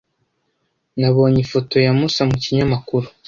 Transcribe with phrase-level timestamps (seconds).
[0.99, 3.07] Nabonye ifoto ya Musa mu kinyamakuru.